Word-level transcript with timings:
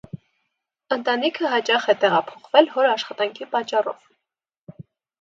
Ընտանիքը 0.97 1.51
հաճախ 1.51 1.87
է 1.95 1.97
տեղափոխվել 2.05 2.73
հոր 2.79 2.93
աշխատանքի 2.97 3.51
պատճառով։ 3.55 4.05